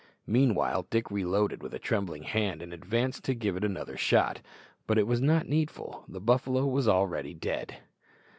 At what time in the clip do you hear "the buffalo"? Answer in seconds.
6.07-6.65